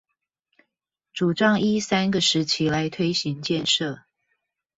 [1.13, 4.01] 主張依三個時期來推行建設